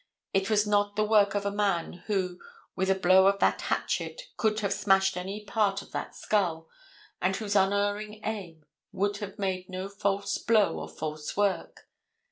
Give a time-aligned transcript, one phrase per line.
[0.33, 2.39] It was not the work of a man who,
[2.75, 6.67] with a blow of that hatchet, could have smashed any part of that skull,
[7.21, 11.87] and whose unerring aim would have made no false blow or false work.